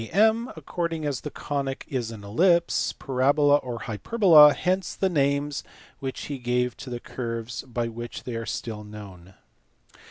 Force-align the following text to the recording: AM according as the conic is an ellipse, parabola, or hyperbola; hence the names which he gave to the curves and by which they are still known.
AM 0.15 0.51
according 0.55 1.05
as 1.05 1.21
the 1.21 1.29
conic 1.29 1.85
is 1.87 2.09
an 2.09 2.23
ellipse, 2.23 2.91
parabola, 2.91 3.57
or 3.57 3.81
hyperbola; 3.81 4.51
hence 4.51 4.95
the 4.95 5.09
names 5.09 5.63
which 5.99 6.21
he 6.25 6.39
gave 6.39 6.75
to 6.75 6.89
the 6.89 6.99
curves 6.99 7.61
and 7.61 7.71
by 7.75 7.87
which 7.87 8.23
they 8.23 8.33
are 8.35 8.47
still 8.47 8.83
known. 8.83 9.35